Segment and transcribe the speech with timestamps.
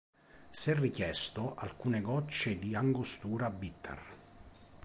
[0.49, 4.01] Se richiesto, alcune gocce di Angostura Bitter.